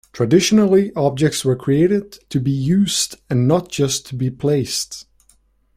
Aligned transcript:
Traditionally 0.13 0.91
objects 0.95 1.45
were 1.45 1.55
created 1.55 2.13
to 2.29 2.39
be 2.39 2.49
used 2.49 3.17
and 3.29 3.47
not 3.47 3.69
just 3.69 4.07
to 4.07 4.15
be 4.15 4.31
placed. 4.31 5.05